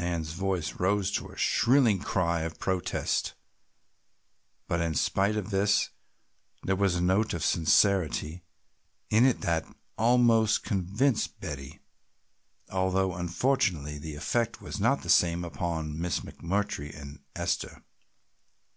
[0.00, 3.34] Nan's voice rose to a shrill cry of protest,
[4.66, 5.90] but in spite of this
[6.64, 8.42] there was a note of sincerity
[9.10, 9.64] in it that
[9.96, 11.78] almost convinced Betty,
[12.70, 17.84] although unfortunately the effect was not the same upon Miss McMurtry and Esther.